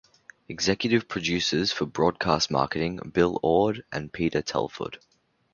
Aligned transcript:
Executive 0.49 1.07
Producers 1.07 1.71
for 1.71 1.85
Broadcast 1.85 2.49
Marketing, 2.49 3.11
Bill 3.13 3.39
Orde 3.43 3.83
and 3.91 4.11
Peter 4.11 4.41
Telford. 4.41 4.97